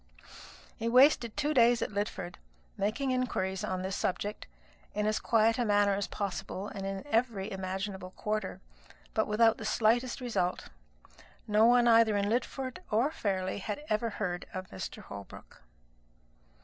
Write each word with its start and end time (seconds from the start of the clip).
He 0.77 0.89
wasted 0.89 1.37
two 1.37 1.53
days 1.53 1.83
at 1.83 1.91
Lidford, 1.91 2.39
making 2.75 3.11
inquiries 3.11 3.63
on 3.63 3.83
this 3.83 3.95
subject, 3.95 4.47
in 4.95 5.05
as 5.05 5.19
quiet 5.19 5.59
a 5.59 5.63
manner 5.63 5.93
as 5.93 6.07
possible 6.07 6.67
and 6.69 6.87
in 6.87 7.05
every 7.05 7.51
imaginable 7.51 8.09
quarter; 8.09 8.61
but 9.13 9.27
without 9.27 9.57
the 9.59 9.63
slightest 9.65 10.19
result. 10.19 10.69
No 11.47 11.65
one 11.67 11.87
either 11.87 12.17
at 12.17 12.25
Lidford 12.25 12.79
or 12.89 13.11
Fairleigh 13.11 13.59
had 13.59 13.83
ever 13.89 14.09
heard 14.09 14.47
of 14.55 14.71
Mr. 14.71 15.03
Holbrook. 15.03 15.61